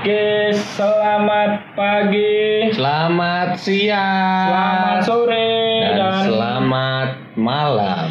[0.00, 4.48] Oke, selamat pagi, Selamat siang.
[4.48, 5.52] selamat sore,
[5.84, 8.08] dan, dan, selamat malam.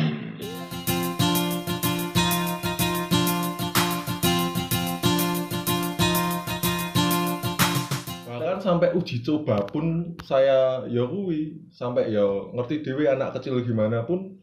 [8.29, 14.05] bahkan sampai uji coba pun saya ya kuwi sampai ya ngerti dewe anak kecil gimana
[14.05, 14.37] pun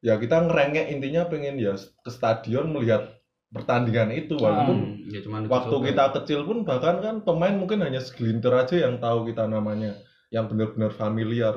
[0.00, 3.12] ya kita ngerengek intinya pengen ya ke stadion melihat
[3.52, 8.52] pertandingan itu walaupun Ya cuman waktu kita kecil pun bahkan kan pemain mungkin hanya segelintir
[8.52, 9.96] aja yang tahu kita namanya
[10.28, 11.56] yang benar-benar familiar.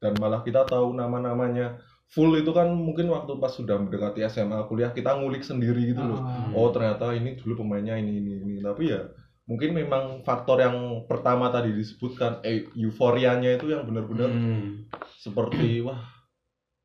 [0.00, 1.80] Dan malah kita tahu nama-namanya.
[2.10, 6.18] Full itu kan mungkin waktu pas sudah mendekati SMA kuliah kita ngulik sendiri gitu loh.
[6.18, 6.50] Ah.
[6.50, 8.54] oh ternyata ini dulu pemainnya ini ini ini.
[8.60, 9.06] Tapi ya
[9.46, 14.90] mungkin memang faktor yang pertama tadi disebutkan eh, euforianya itu yang benar-benar Hmm.
[15.18, 16.02] seperti wah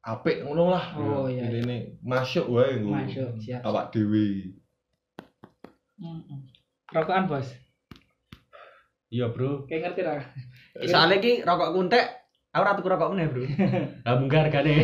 [0.05, 0.85] apik ngono lah.
[0.93, 3.65] Oh, iya, ini nih masuk wae nggo Masuk, siap.
[3.65, 4.53] awak dewi
[5.95, 6.39] Mm-mm.
[6.91, 7.47] Rokokan bos,
[9.07, 9.63] Iya bro.
[9.65, 10.19] kayak ngerti lah.
[10.83, 12.03] Soalnya ki rokok kuntek,
[12.51, 13.41] aku ratu rokok meneh bro.
[14.05, 14.83] Lah munggah hargane.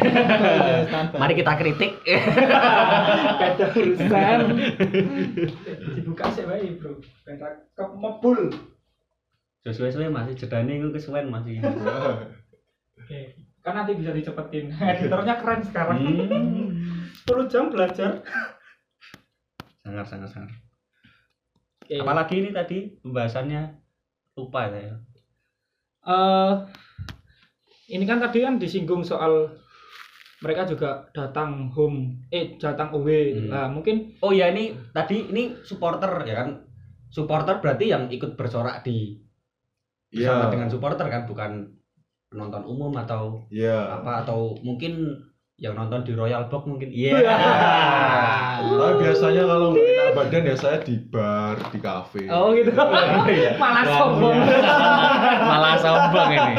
[1.14, 1.92] Mari kita kritik.
[3.42, 4.40] Beda urusan.
[6.00, 6.96] Dibuka sih baik bro.
[7.28, 8.40] Beda ke mebul.
[9.62, 11.60] Sesuai-sesuai masih jedane iku kesuwen masih.
[12.98, 13.20] Oke,
[13.62, 14.72] kan nanti bisa dicepetin.
[14.74, 15.98] Editornya keren sekarang.
[16.02, 17.06] Hmm.
[17.30, 18.26] 10 jam belajar.
[19.84, 20.50] Sangat sangat sangat.
[21.82, 21.98] Oke.
[21.98, 23.62] Apalagi ini tadi pembahasannya
[24.38, 24.96] lupa saya.
[26.02, 26.54] Eh,
[27.92, 29.52] ini kan tadi kan disinggung soal
[30.42, 33.38] mereka juga datang home, eh datang away.
[33.38, 33.50] Hmm.
[33.54, 36.66] Nah, mungkin Oh ya ini tadi ini supporter ya kan.
[37.12, 39.20] Supporter berarti yang ikut bersorak di
[40.12, 40.52] bersama Iya.
[40.52, 41.52] dengan supporter kan bukan
[42.32, 44.00] penonton umum atau Iya.
[44.00, 45.20] apa atau mungkin
[45.62, 47.22] yang nonton di Royal Box mungkin iya
[48.62, 52.26] Tapi biasanya kalau nggak enak badan ya saya di bar, di kafe.
[52.34, 52.74] oh gitu.
[53.62, 54.38] Malah sombong.
[55.52, 56.54] malah sombong ini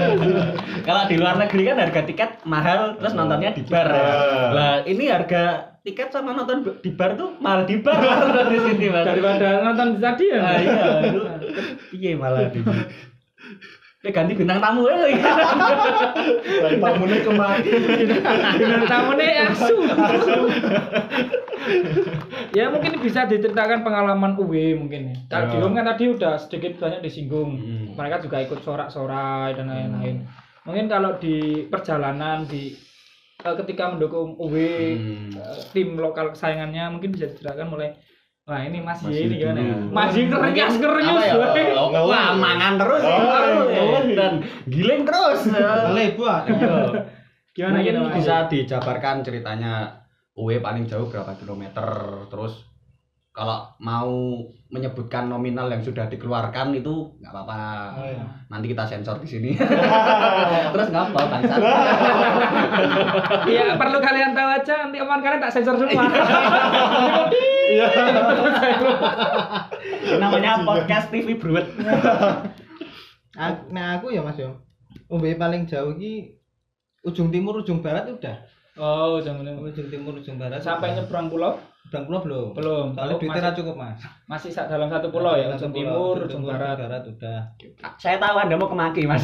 [0.86, 4.14] kalau di luar negeri kan harga tiket mahal terus nontonnya di bar ya.
[4.54, 7.98] lah ini harga tiket sama nonton di bar tuh mahal di bar
[8.46, 10.40] di sini mas Daripada nonton di stadion.
[10.42, 10.82] Ah, iya
[11.90, 12.62] iya malah di
[14.02, 15.14] Eh, ganti bintang tamu ya lagi.
[16.42, 17.70] Dan tamunya kemari.
[18.58, 19.78] Dengan tamunya asu.
[22.50, 25.16] ya mungkin bisa diceritakan pengalaman UW mungkin ya.
[25.30, 25.62] Kalau di Ya.
[25.62, 27.50] home kan tadi udah sedikit banyak disinggung.
[27.54, 27.86] Hmm.
[27.94, 30.26] Mereka juga ikut sorak-sorai dan lain-lain.
[30.62, 32.74] Mungkin kalau di perjalanan di
[33.38, 34.54] eh, ketika mendukung UW
[34.98, 35.30] Hmm.
[35.32, 37.94] eh, tim lokal kesayangannya mungkin bisa diceritakan mulai
[38.52, 39.76] Wah ini Mas Mas Y ini gimana ya?
[39.88, 41.24] Mas Y kerenyas kerenyus.
[41.24, 41.72] Apa ya?
[41.72, 41.72] woy.
[41.72, 43.16] Oh, Wah, mangan terus ya.
[44.12, 45.40] Dan giling terus.
[45.96, 46.44] Lebar.
[46.44, 46.76] Iya.
[47.56, 50.04] Gimana Mungkin gitu bisa dijabarkan ceritanya
[50.36, 51.84] UW paling jauh berapa kilometer
[52.28, 52.64] terus
[53.32, 54.12] kalau mau
[54.68, 57.60] menyebutkan nominal yang sudah dikeluarkan itu nggak apa-apa.
[57.96, 58.24] Oh, iya.
[58.52, 59.50] Nanti kita sensor di sini.
[60.76, 61.60] terus nggak apa bangsat.
[63.48, 66.04] Iya perlu kalian tahu aja nanti omongan kalian tak sensor semua.
[67.72, 67.86] Iya.
[70.18, 71.66] Namanya podcast TV Bruet.
[73.34, 74.60] Ak- Nah aku ya Mas yo.
[75.08, 76.36] UB paling jauh ki
[77.02, 78.34] ujung timur ujung barat udah.
[78.74, 79.62] oh jangan jangan.
[79.62, 80.58] Ujung timur ujung barat.
[80.58, 81.56] Sampai nyebrang pulau
[81.88, 82.46] Bang pulau belum.
[82.54, 82.86] belum.
[82.94, 83.98] Soalnya Oh, duitnya masih, ra cukup Mas.
[84.26, 86.74] masih sak dalam satu pulau ya ujung pulau, timur ujung ujung timur, barat.
[86.78, 87.38] barat udah.
[87.96, 89.22] Saya tahu Anda mau kemaki Mas.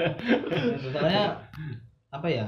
[0.86, 1.22] Soalnya
[2.08, 2.46] apa ya?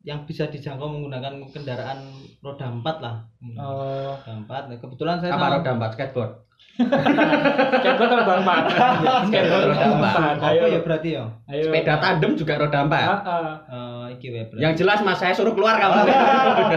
[0.00, 2.00] Yang bisa dijangkau menggunakan kendaraan
[2.40, 3.14] roda empat lah.
[3.54, 4.62] Oh, Roda empat.
[4.66, 6.32] Nah, kebetulan saya Apa sama- roda empat skateboard?
[7.76, 8.62] skateboard roda empat.
[9.28, 10.34] Skateboard roda empat.
[10.40, 10.62] Ayo.
[10.68, 11.24] ya berarti ya?
[11.46, 11.68] Ayo.
[11.68, 13.04] Sepeda tandem juga roda empat.
[13.04, 13.56] Ah, ah.
[14.08, 14.62] Eh, iki wae berarti.
[14.64, 16.00] Yang jelas Mas saya suruh keluar kamu.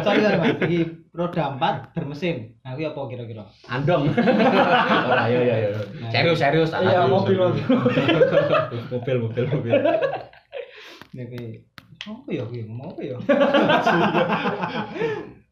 [0.03, 0.59] sorry sorry Mas.
[0.59, 0.79] Iki
[1.11, 2.59] roda empat bermesin.
[2.59, 3.43] Nah, iki apa kira-kira?
[3.65, 4.11] Andong.
[5.07, 5.69] Ora ya ya ya.
[6.11, 6.69] Serius serius.
[6.69, 7.11] tak Iya serius.
[7.15, 7.63] mobil mobil.
[8.91, 9.73] mobil mobil mobil.
[11.13, 11.71] Ya kayak
[12.03, 12.43] apa ya?
[12.43, 13.17] Kuwi ngomong apa ya?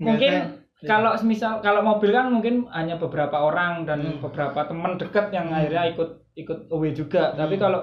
[0.01, 0.33] Mungkin
[0.81, 4.19] kalau semisal kalau mobil kan mungkin hanya beberapa orang dan Hmm.
[4.19, 5.55] beberapa teman dekat yang Hmm.
[5.55, 7.31] akhirnya ikut ikut away juga.
[7.33, 7.61] Tapi Hmm.
[7.61, 7.81] kalau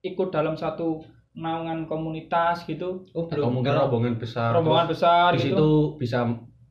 [0.00, 1.02] ikut dalam satu
[1.36, 4.54] naungan komunitas gitu, Oh, Atau mungkin rombongan besar.
[4.54, 5.46] rombongan Terus besar di gitu.
[5.52, 6.18] situ bisa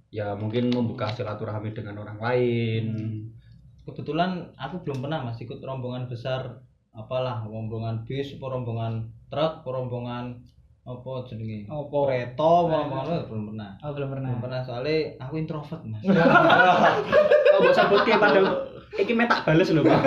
[0.09, 2.85] ya mungkin membuka silaturahmi dengan orang lain.
[3.85, 6.57] kebetulan aku belum pernah mas ikut rombongan besar
[6.89, 10.41] apalah rombongan bis rombongan truk rombongan
[10.85, 12.05] apa jenenge Opo.
[12.05, 14.29] kereta apa apa belum pernah Oh, belum pernah.
[14.29, 16.01] belum pernah soalnya aku introvert mas
[17.53, 18.45] Oh, mbok sebutke padahal
[18.93, 19.99] iki metak bales lho, Pak.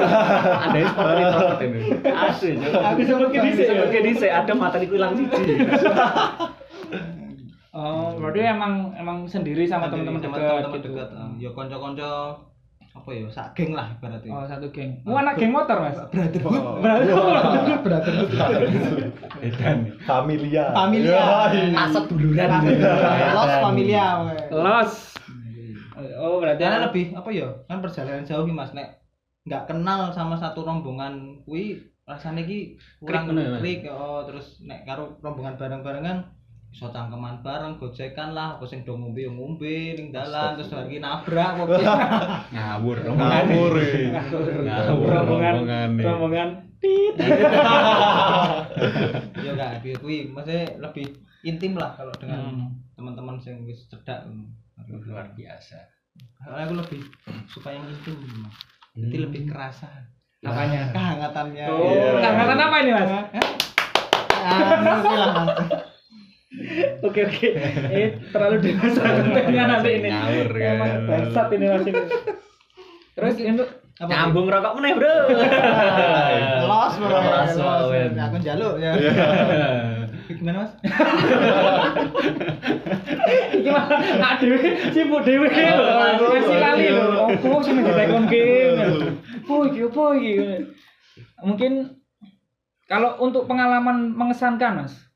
[0.65, 1.81] Ada sport introvert ini.
[2.09, 2.73] Asli, Cuk.
[2.73, 3.73] Aku sebut ke dhisik ya?
[3.75, 5.61] Sebut ke dhisik, ada materiku ilang siji.
[7.71, 10.89] Oh, berarti emang emang sendiri sama teman-teman dekat teman-teman gitu.
[10.91, 12.13] dekat eh, ya konco-konco
[12.91, 14.91] apa ya sak geng lah ibaratnya Oh, satu geng.
[15.05, 15.95] Mau anak geng motor, Mas.
[16.09, 16.81] brotherhood Oh.
[17.85, 18.31] brotherhood
[19.43, 19.79] Edan.
[20.05, 20.75] Familia.
[20.75, 21.23] Familia.
[21.55, 21.75] Yoi.
[21.75, 22.49] Asat duluran.
[23.35, 24.05] los familia.
[24.51, 24.95] Los.
[26.19, 29.03] Oh, berarti karena lebih apa ya kan perjalanan jauh nih mas nek
[29.51, 35.19] nggak kenal sama satu rombongan kui rasanya ki kurang ya, klik oh terus nek karo
[35.19, 36.19] rombongan bareng-bareng kan
[36.69, 40.99] iso cangkeman bareng gojekan lah apa sing do ngombe yo ngombe ning dalan terus lagi
[40.99, 41.67] nabrak kok
[42.55, 42.97] Ngawur.
[43.09, 43.75] Ngawur.
[44.63, 45.09] Ngawur.
[45.09, 46.49] rombongan rombongan rombongan
[46.81, 47.17] tit.
[49.37, 51.07] yo gak dia kui maksudnya lebih
[51.43, 52.71] intim lah kalau dengan Hmm.
[52.95, 54.27] teman-teman sing wis cedak
[54.89, 55.75] Luar biasa.
[56.41, 57.03] Aku lebih
[57.47, 58.55] suka yang intim mas
[58.95, 59.25] jadi Hmm.
[59.25, 59.91] lebih kerasa
[60.41, 60.91] Apanya?
[60.91, 62.15] kehangatannya Oh, Iya.
[62.17, 63.11] kehangatan apa ini, Mas?
[64.39, 64.71] Ah,
[67.07, 67.49] oke Oke.
[67.93, 70.09] Eh, terlalu dewasa kontennya nanti ini.
[70.09, 70.73] Ngawur, kan.
[70.75, 72.03] Emang bangsat ini Mas ini.
[73.19, 73.65] Terus itu
[73.99, 75.11] Apa, Nyambung rokok meneh, Bro.
[76.71, 77.19] Los bro.
[77.19, 78.15] Los.
[78.15, 78.95] Aku njaluk ya.
[80.31, 80.73] Gimana Mas?
[83.69, 83.85] mah
[84.23, 84.59] nak dhewe
[84.95, 85.87] sibuk dhewe lho.
[85.99, 87.27] Masih lali lho.
[87.27, 89.19] Opo sing ditekon game.
[89.51, 90.63] Oh, iki opo iki?
[91.43, 91.99] Mungkin
[92.87, 95.08] kalau untuk pengalaman mengesankan, Mas.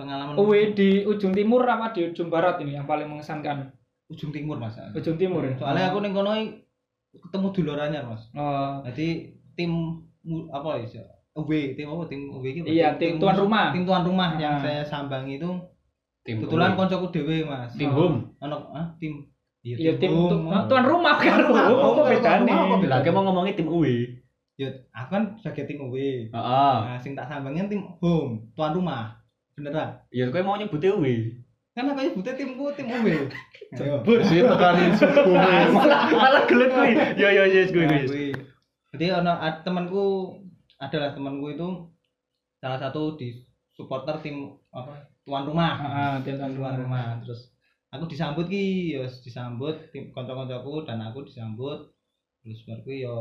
[0.00, 3.68] Pengalaman UW di ujung timur apa di ujung barat ini yang paling mengesankan?
[4.10, 4.74] ujung timur Mas.
[4.90, 5.54] Ujung timur ya.
[5.54, 6.34] Soalnya aku ning kono
[7.12, 8.26] ketemu dulur anyar Mas.
[8.34, 9.70] Oh, Jadi tim
[10.50, 11.04] apa ya?
[11.38, 12.10] Away, tim apa?
[12.10, 12.66] Tim away gitu.
[12.66, 13.70] Iya, tim tuan rumah.
[13.70, 14.62] Tim tuan rumah yang Ah.
[14.64, 15.50] saya sambangi itu
[16.26, 17.70] Tim kebetulan koncoku dhewe Mas.
[17.78, 18.34] tim home.
[18.40, 19.30] Ono ah, tim
[19.62, 20.48] iya tim home.
[20.48, 21.38] tu- tuan rumah kan.
[21.46, 22.50] Oh, Apa bedane?
[22.50, 24.18] apa Lah kayak mau ngomongin tim UI.
[24.58, 26.28] Ya, aku kan sebagai tim away.
[26.28, 26.76] Heeh.
[26.82, 29.19] Nah, sing tak sambangin tim home, tuan rumah.
[29.60, 29.88] Beneran.
[30.08, 31.36] Ya kowe mau nyebut UI.
[31.76, 33.28] Kan aku nyebutnya timku tim away.
[33.76, 34.00] Ayo.
[34.26, 35.30] Sih tekan suku.
[36.16, 36.92] Malah gelut kuwi.
[37.20, 38.08] Yo yo yo kuwi Nah, kuwi.
[38.08, 38.28] kuwi.
[38.96, 40.04] Jadi ono temanku
[40.80, 41.68] adalah temanku itu
[42.58, 43.38] salah satu di
[43.76, 45.72] supporter tim apa tuan rumah.
[45.78, 46.74] Ah, tim tuan rumah.
[46.74, 47.04] rumah.
[47.22, 47.52] Terus
[47.94, 51.92] aku disambut ki, ya disambut tim kanca-kancaku dan aku disambut.
[52.42, 53.14] Terus baru yo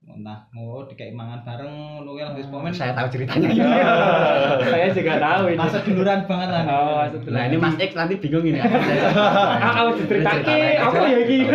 [0.00, 2.70] entah mau dikai mangan bareng kuwi lah wis pomen.
[2.70, 3.48] Saya tahu ceritanya.
[4.72, 5.58] Saya juga tahu ini.
[5.58, 6.62] Masa duluran banget lah.
[6.64, 7.34] Oh, masa duluran.
[7.34, 8.58] Nah ini Mas X nanti bingung ini.
[9.68, 11.38] Aku diceritake apa ya iki?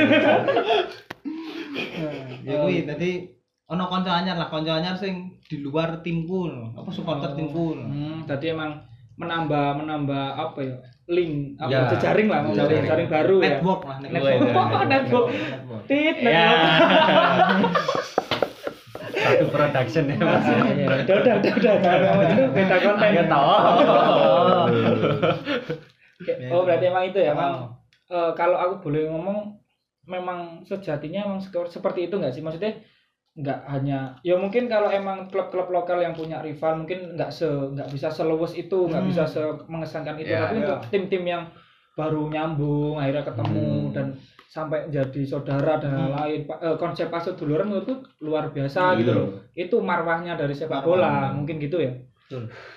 [2.44, 3.31] Ya kuwi dadi
[3.66, 6.46] ono kanca anyar lah, kanca anyar sing di luar timku.
[6.75, 7.36] Apa supporter Oh.
[7.36, 7.68] timku.
[7.74, 8.84] Hmm, tadi emang
[9.16, 10.75] menambah menambah apa ya?
[11.04, 12.84] Link apa Ya, jejaring lah, jejaring.
[12.84, 13.46] jejaring baru ya.
[13.50, 14.39] Network lah, Network.
[14.39, 14.88] Network.
[14.88, 15.28] Network.
[15.34, 15.84] Network.
[15.84, 16.48] Tit, Ya.
[16.48, 18.02] network.
[19.53, 20.44] Production ya Mas.
[20.44, 20.88] Iya, iya.
[21.05, 21.94] Udah, udah, udah, udah.
[22.33, 23.09] Itu beda konten.
[23.13, 23.47] Ya tahu.
[26.23, 27.38] Oke, Oh, berarti emang itu ya, Oh.
[27.38, 27.53] Bang.
[28.09, 29.57] Eh, kalau aku boleh ngomong
[30.03, 32.75] memang sejatinya emang seperti itu nggak sih maksudnya
[33.33, 37.88] nggak hanya ya mungkin kalau emang klub-klub lokal yang punya rival mungkin nggak se nggak
[37.89, 39.09] bisa seluas itu nggak Hmm.
[39.09, 40.61] bisa se mengesankan itu Ya, tapi ya.
[40.67, 41.44] untuk tim-tim yang
[41.94, 43.92] baru nyambung akhirnya ketemu Hmm.
[43.92, 44.06] dan
[44.45, 46.13] sampai jadi saudara dan Hmm.
[46.16, 49.00] lain eh, konsep pasut duluran itu luar biasa Iya.
[49.00, 50.86] gitu loh itu marwahnya dari sepak Marwah.
[50.88, 51.94] bola mungkin gitu ya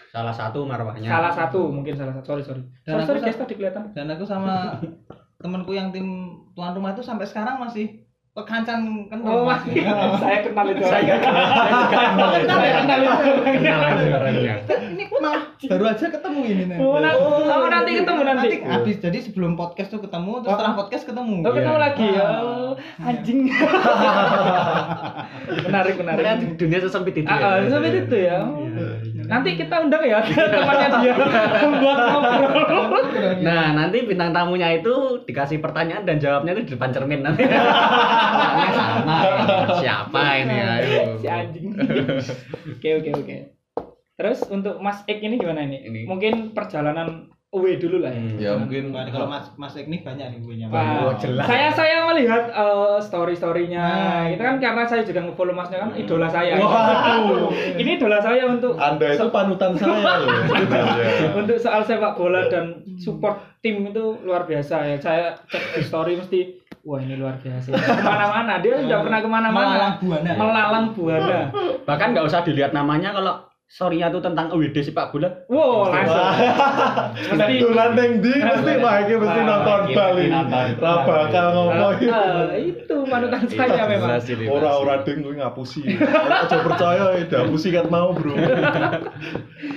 [0.07, 1.09] Salah satu marwahnya.
[1.09, 3.85] salah satu mungkin salah satu sorry sorry Dan sorry, aku sorry sa- guys tadi kelihatan
[3.93, 4.55] Dan aku sama
[5.41, 6.07] temanku yang tim
[6.53, 8.05] tuan rumah itu sampai sekarang masih
[8.37, 8.69] kan
[9.25, 9.65] Oh, Mas.
[10.21, 10.85] saya kenal itu.
[10.85, 12.45] Saya saya juga kenal ya.
[12.45, 13.31] Saya kenal itu.
[13.57, 13.81] Kenal
[14.13, 14.55] orangnya.
[14.93, 16.77] ini malah baru aja ketemu ini nih.
[16.77, 18.49] Oh, na- oh, nanti ketemu nanti.
[18.61, 20.55] habis jadi sebelum podcast tuh ketemu terus Oh.
[20.55, 21.37] setelah podcast ketemu.
[21.41, 21.81] Oh, ketemu Iya.
[21.81, 22.27] lagi ya.
[22.77, 23.09] Ah.
[23.09, 23.41] Anjing.
[25.67, 26.19] menarik, menarik.
[26.21, 27.47] Ternyata dunia sesempit itu Ah, ya.
[27.47, 28.39] ah, sampai itu ya.
[28.43, 28.87] Iya.
[29.27, 31.15] Nanti kita undang ya temannya dia
[31.83, 32.91] buat ngobrol.
[33.43, 37.43] Nah, nanti bintang tamunya itu dikasih pertanyaan dan jawabnya itu di depan cermin nanti.
[37.43, 39.17] Pertanyaannya sama.
[39.77, 40.57] Siapa ini?
[40.57, 41.01] Ayo.
[41.19, 41.65] Si anjing.
[42.71, 43.37] Oke, oke, oke.
[44.17, 45.85] Terus untuk Mas Ek ini gimana ini?
[45.85, 46.01] Ini.
[46.09, 48.21] Mungkin perjalanan away dulu lah ya.
[48.21, 48.37] Hmm.
[48.37, 51.47] Ya mungkin Nah, kalau Mas Mas Ek nih banyak nih gue Wah, Oh, jelas.
[51.47, 53.85] Saya saya melihat eh, story-storynya.
[53.87, 54.25] Nah.
[54.29, 56.59] itu kan karena saya juga nge-follow Masnya kan idola saya.
[56.59, 57.49] Waduh.
[57.81, 61.09] Ini idola saya untuk Anda itu panutan saya loh sebenarnya.
[61.33, 62.65] untuk soal sepak bola dan
[62.97, 64.97] support tim itu luar biasa ya.
[64.99, 66.41] Saya cek di story mesti
[66.83, 67.73] wah ini luar biasa.
[67.73, 69.87] Ke mana-mana dia sudah pernah Melalang ke mana-mana.
[69.99, 70.31] buana.
[70.35, 71.41] Melalang buana.
[71.83, 73.35] Bahkan nggak usah dilihat namanya kalau
[73.67, 75.43] story-nya tuh tentang UWD sepak bola.
[75.51, 76.23] Wow langsung.
[77.35, 80.25] Mesti neng di mesti wah iki mesti nonton Bali.
[80.79, 81.99] Ra bakal ngomong.
[81.99, 84.17] Eh, itu panutan saya memang.
[84.17, 84.55] Jelas ini, Mas.
[84.55, 85.83] Ora-ora ding kuwi ngapusi.
[85.83, 88.35] Aja percaya ya ngapusi kat mau, Bro.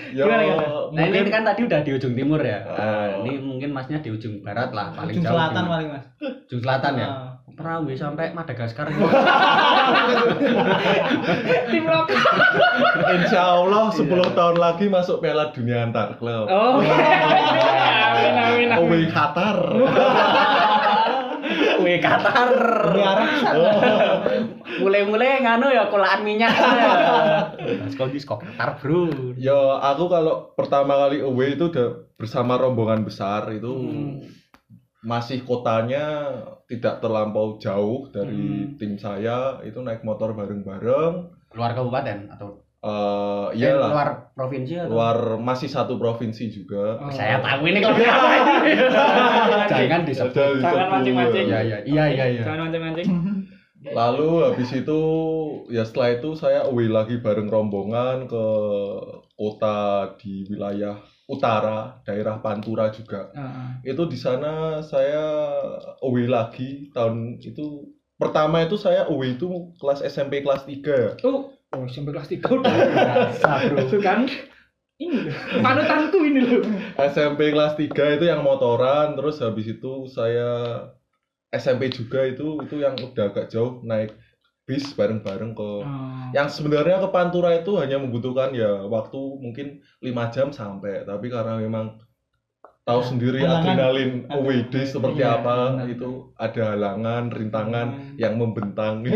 [0.09, 0.25] Ya?
[0.25, 2.65] Nah ini kan tadi udah di ujung timur ya.
[2.65, 2.73] Oh.
[2.73, 5.37] Nah, ini mungkin masnya di ujung barat lah paling Ujung jauh.
[5.37, 6.05] selatan di- paling Mas.
[6.49, 7.07] Ujung selatan ya.
[7.59, 7.75] Ah.
[7.75, 8.87] pernah gue sampai Madagaskar.
[11.67, 12.23] Tim lokal.
[13.19, 16.47] Insya Allah 10 tahun lagi masuk Piala Dunia antar klub.
[16.47, 16.79] Oh.
[16.79, 18.79] Amin amin amin.
[18.79, 19.57] Away Qatar.
[21.83, 22.51] Wih Qatar.
[24.79, 26.55] Mulai-mulai nganu ya kolaan minyak.
[27.91, 29.35] Sekolah di sekolah Qatar, Bro.
[29.35, 34.23] Ya aku kalau pertama kali away itu udah bersama rombongan besar itu Hmm.
[34.99, 36.27] Masih kotanya
[36.67, 38.75] tidak terlampau jauh dari Hmm.
[38.75, 41.13] tim saya itu naik motor bareng-bareng.
[41.55, 46.95] Luar kabupaten atau Eh eh, iyalah luar provinsi atau luar masih satu provinsi juga.
[46.95, 47.11] Oh.
[47.11, 47.99] Saya tahu ini kalau
[49.71, 50.63] jangan disebut.
[50.63, 51.51] Jangan mancing-mancing.
[51.51, 52.41] Iya iya iya iya iya.
[52.47, 53.07] Jangan mancing-mancing.
[53.99, 54.99] Lalu habis itu
[55.67, 58.45] ya setelah itu saya away lagi bareng rombongan ke
[59.35, 63.29] kota di wilayah utara, daerah Pantura juga.
[63.37, 63.93] Heeh.
[63.93, 65.21] Itu di sana saya
[66.01, 71.85] away lagi tahun itu pertama itu saya away itu kelas SMP kelas 3 Oh, oh
[71.85, 72.73] sampai kelas 3 udah.
[72.73, 73.51] Biasa,
[74.09, 74.25] kan
[74.97, 75.29] ini.
[75.61, 76.65] Panutanku ini loh.
[76.97, 80.49] SMP kelas 3 itu yang motoran terus habis itu saya
[81.53, 84.17] SMP juga itu itu yang udah agak jauh naik
[84.69, 86.29] bis bareng-bareng ke Oh.
[86.29, 89.67] yang sebenarnya ke Pantura itu hanya membutuhkan ya waktu mungkin
[89.99, 91.97] lima jam sampai tapi karena memang
[92.81, 93.61] tahu sendiri Halangan.
[93.67, 95.85] adrenalin away day seperti Iya, apa benar.
[95.87, 98.13] itu ada halangan rintangan Hmm.
[98.15, 99.05] yang membentang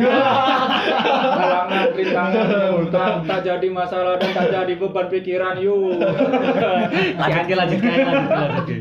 [1.33, 6.01] Halangan, rintangan, membentang, tak jadi masalah dan tak jadi beban pikiran yuk.
[7.15, 7.79] Lanjut ke lanjut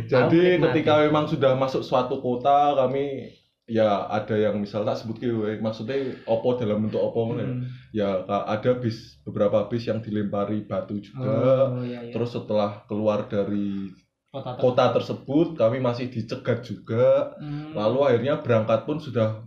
[0.05, 3.33] jadi ketika memang sudah masuk suatu kota kami
[3.71, 5.31] ya ada yang misal tak sebut ke
[5.63, 7.63] maksudnya opo dalam bentuk opo Hmm.
[7.95, 12.11] ya ada bis beberapa bis yang dilempari batu juga Oh, iya, iya.
[12.11, 13.95] terus setelah keluar dari
[14.35, 17.71] kota ter- kota tersebut kami masih dicegat juga Hmm.
[17.79, 19.47] lalu akhirnya berangkat pun sudah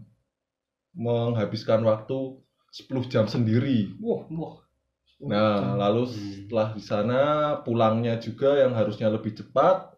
[0.95, 2.39] menghabiskan waktu
[2.71, 4.55] 10 jam sendiri wah, wah.
[5.19, 7.21] nah lalu setelah di sana
[7.63, 9.94] pulangnya juga yang harusnya lebih cepat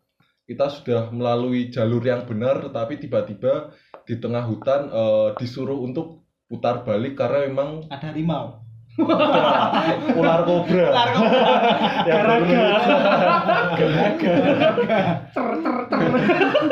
[0.47, 3.75] kita sudah melalui jalur yang benar tetapi tiba-tiba
[4.07, 8.63] di tengah hutan eh, disuruh untuk putar balik karena memang ada harimau.
[10.17, 10.89] Ular kobra.
[10.89, 12.65] Ular kobra.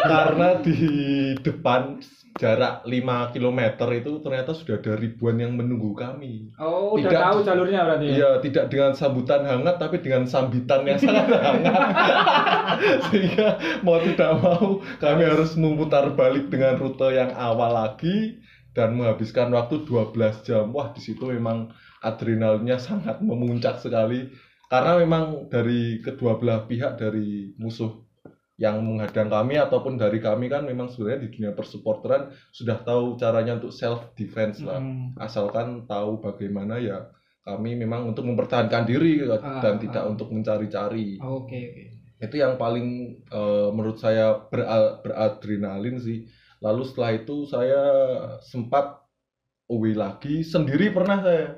[0.07, 0.77] karena di
[1.43, 2.01] depan
[2.35, 3.59] jarak 5 km
[3.95, 6.51] itu ternyata sudah ada ribuan yang menunggu kami.
[6.59, 7.21] Oh, udah Tidak.
[7.23, 8.05] tahu jalurnya berarti.
[8.11, 8.15] ya?
[8.15, 11.79] Iya, tidak dengan sambutan hangat tapi dengan sambitan yang sangat hangat.
[13.07, 13.47] Sehingga
[13.87, 18.43] mau tidak mau kami harus memutar balik dengan rute yang awal lagi
[18.75, 20.75] dan menghabiskan waktu 12 jam.
[20.75, 21.71] Wah, di situ memang
[22.03, 24.27] adrenalinnya sangat memuncak sekali
[24.67, 28.04] karena memang dari kedua belah pihak dari musuh
[28.55, 33.59] yang menghadang kami ataupun dari kami kan memang sebenarnya di dunia persupporteran sudah tahu caranya
[33.59, 34.79] untuk self defense lah.
[34.79, 35.11] Hmm.
[35.19, 37.11] asalkan tahu bagaimana ya
[37.43, 40.09] kami memang untuk mempertahankan diri Ah, dan tidak ah.
[40.09, 41.19] untuk mencari-cari.
[41.21, 41.83] Oke, oke.
[42.17, 42.87] itu yang paling
[43.27, 46.25] eh, menurut saya ber- beradrenalin sih.
[46.63, 47.81] Lalu setelah itu saya
[48.41, 48.97] sempat
[49.67, 50.41] away lagi.
[50.41, 51.53] Sendiri pernah saya.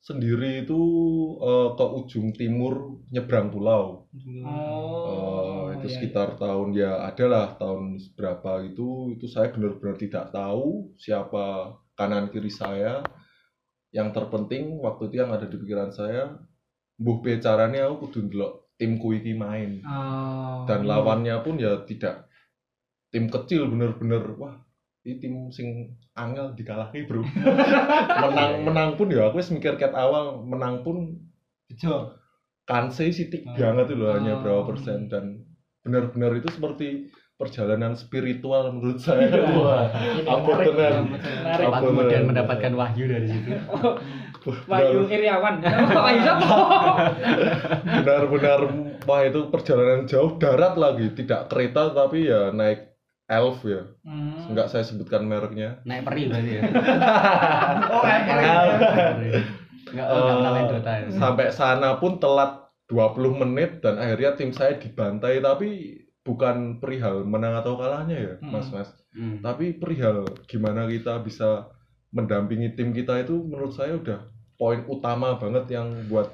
[0.00, 0.80] Sendiri itu
[1.38, 4.08] eh, ke ujung timur nyebrang pulau.
[4.42, 5.27] Oh, Eh,
[5.78, 11.74] itu iya, sekitar tahun ya adalah tahun berapa itu itu saya benar-benar tidak tahu siapa
[11.94, 13.02] kanan kiri saya
[13.94, 16.36] yang terpenting waktu itu yang ada di pikiran saya
[16.98, 19.86] mbuh pe carane aku kudu ndelok timku iki main iya.
[19.88, 20.88] Oh, dan iya.
[20.90, 22.26] lawannya pun ya tidak
[23.10, 24.54] tim kecil bener-bener wah
[25.06, 27.24] ini tim sing angel dikalahi bro
[28.28, 31.16] menang menang pun ya aku wis mikir ket awal menang pun
[31.70, 32.12] bejo
[32.68, 33.56] kanse sitik Oh.
[33.56, 34.40] banget itu loh hanya Oh.
[34.44, 35.47] berapa persen dan
[35.88, 39.46] benar-benar itu seperti perjalanan spiritual menurut saya Iya.
[39.54, 41.04] wah Ini apa tenan.
[41.46, 43.50] Apa kemudian mendapatkan wahyu dari situ?
[44.66, 45.62] Wahyu Iriawan.
[45.96, 46.46] Wahyu siapa?
[47.84, 48.60] benar-benar
[49.04, 52.92] wah itu perjalanan jauh darat lagi tidak kereta tapi ya naik
[53.26, 54.48] elf ya Hmm.
[54.48, 56.62] enggak saya sebutkan mereknya Naik peri berarti ya.
[57.92, 58.46] oh Naik peri.
[59.88, 61.12] Enggak ya.
[61.12, 65.68] sampai sana pun telat 20 menit dan akhirnya tim saya dibantai tapi
[66.20, 68.52] bukan perihal menang atau kalahnya ya Hmm.
[68.52, 69.40] mas mas Hmm.
[69.40, 71.68] tapi perihal gimana kita bisa
[72.10, 74.20] mendampingi tim kita itu menurut saya udah
[74.54, 76.28] poin utama banget yang buat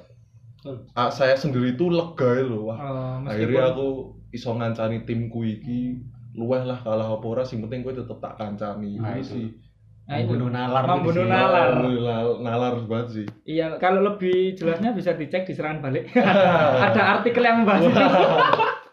[0.93, 2.77] ah, saya sendiri itu lega loh wah
[3.19, 3.87] meskipun- akhirnya aku
[4.31, 6.01] iso ngancani timku iki
[6.33, 9.23] luweh lah kalah apa ora sing penting gue tetep tak kancani Nah, itu.
[9.23, 9.45] sih
[10.05, 10.37] Nah, itu.
[10.37, 11.69] Membunuh nalar Membunuh nalar.
[11.81, 16.13] Nalar, nalar banget sih Iya, kalau lebih jelasnya bisa dicek di serangan balik.
[16.85, 17.97] Ada artikel yang membahas itu.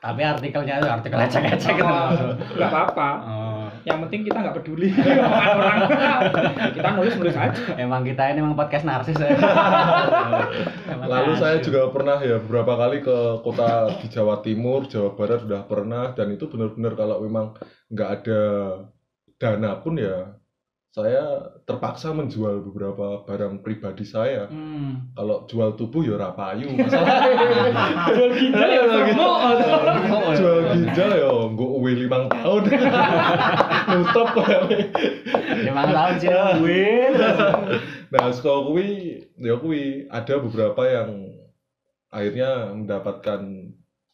[0.03, 2.35] Tapi artikelnya itu artikel ecek-ecek gitu Oh.
[2.59, 3.09] Nggak apa-apa.
[3.23, 4.91] Oh, yang penting kita nggak peduli
[5.63, 5.79] orang
[6.75, 9.31] kita nulis nulis aja Emang kita ini emang podcast narsis ya.
[11.07, 11.71] Lalu saya narsis.
[11.71, 13.17] juga pernah ya beberapa kali ke
[13.47, 17.55] kota di Jawa Timur, Jawa Barat sudah pernah dan itu benar-benar kalau memang
[17.93, 18.41] nggak ada
[19.39, 20.35] dana pun ya
[20.93, 21.25] saya
[21.65, 24.45] terpaksa menjual beberapa barang pribadi saya.
[24.45, 25.17] hmm.
[25.17, 27.25] Kalau jual tubuh ya rapayu masalah.
[28.13, 32.63] jual ginjal ya semua jual ginjal ya nggak uwe limang tahun
[33.91, 34.29] nutup
[35.65, 36.29] Emang tahun sih
[36.61, 36.85] gue.
[38.09, 38.89] nah sekolah kuwi
[39.41, 41.11] ya kuwi ada beberapa yang
[42.09, 43.41] akhirnya mendapatkan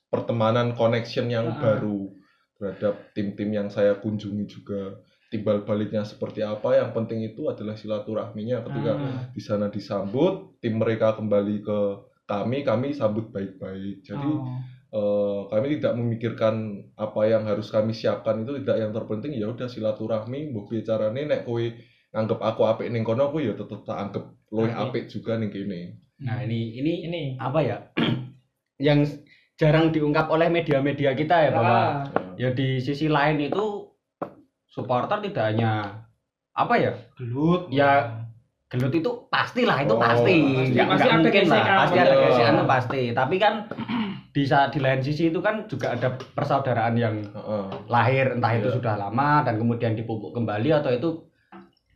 [0.06, 1.58] pertemanan connection yang Ah.
[1.58, 2.14] baru
[2.54, 4.94] terhadap tim-tim yang saya kunjungi juga
[5.28, 9.22] timbal baliknya seperti apa yang penting itu adalah silaturahminya ketika Ah.
[9.28, 11.78] di sana disambut tim mereka kembali ke
[12.24, 14.56] kami kami sambut baik-baik jadi Oh.
[14.88, 16.54] eh, kami tidak memikirkan
[16.96, 21.24] apa yang harus kami siapkan itu tidak yang terpenting ya udah silaturahmi mbok piye carane
[21.24, 21.60] nek kowe
[22.08, 24.80] nganggep aku apik ning kono aku ya tetep tak anggap luwih Apik.
[24.80, 26.00] apik juga ning kene.
[26.18, 27.76] Nah, ini ini ini apa ya?
[28.80, 29.04] yang
[29.54, 32.32] jarang diungkap oleh media-media kita ya, bahwa Ah.
[32.34, 33.60] ya di sisi lain itu
[34.68, 35.72] supporter tidak hanya
[36.52, 36.92] apa ya?
[37.14, 38.24] gelut Ya,
[38.68, 40.36] Gelut itu pastilah itu Oh, pasti.
[40.44, 40.76] pasti.
[40.76, 41.64] Nggak- Pasti nggak ada mungkin lah.
[41.80, 43.02] Pasti ada gesekan itu pasti.
[43.10, 43.54] Tapi kan
[44.28, 47.64] di saat di lain sisi itu kan juga ada persaudaraan yang Heeh.
[47.88, 48.76] lahir entah itu Iya.
[48.76, 51.08] sudah lama dan kemudian dipupuk kembali atau itu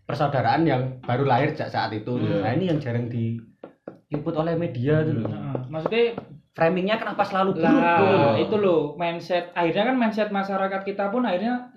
[0.03, 2.09] persaudaraan yang baru lahir sejak saat itu.
[2.17, 2.41] Iya.
[2.41, 5.29] Nah, ini yang jarang diliput oleh media tuh loh.
[5.29, 6.17] Nah, maksudnya
[6.53, 8.35] Framingnya kenapa selalu lah tuh loh.
[8.37, 11.72] itu loh mindset akhirnya kan mindset masyarakat kita pun akhirnya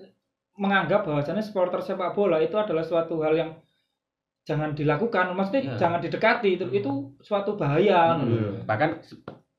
[0.55, 3.51] menganggap bahwasannya supporter sepak bola itu adalah suatu hal yang
[4.43, 5.75] jangan dilakukan maksudnya Iya.
[5.75, 8.29] jangan didekati itu itu suatu bahaya Hmm.
[8.29, 8.49] Iya.
[8.63, 8.89] Bahkan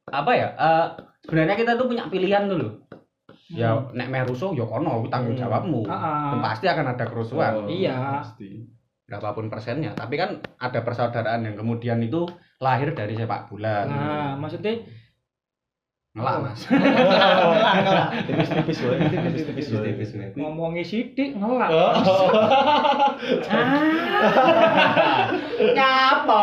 [0.08, 0.48] apa ya?
[0.54, 0.86] eh,
[1.20, 2.72] sebenarnya kita tuh punya pilihan tuh loh.
[3.46, 5.42] Ya nek meh rusuh ya kono tanggung Hmm.
[5.42, 5.82] jawabmu.
[5.86, 7.52] Dan pasti akan ada kerusuhan.
[7.60, 8.22] Oh, Iya.
[8.22, 8.72] Pasti.
[9.06, 12.26] berapapun persennya tapi kan ada persaudaraan yang kemudian itu
[12.58, 14.82] lahir dari sepak bola nah maksudnya
[16.16, 16.64] ngelak mas.
[18.26, 19.92] Tipis-tipis wae, tipis-tipis wae.
[19.92, 21.68] tipis nih ngomongin sidik ngelak.
[21.68, 21.92] Oh.
[25.76, 26.42] nyapa